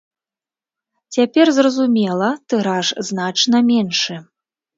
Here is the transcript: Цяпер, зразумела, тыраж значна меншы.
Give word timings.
Цяпер, 1.17 1.51
зразумела, 1.57 2.29
тыраж 2.55 2.87
значна 3.11 3.63
меншы. 3.71 4.19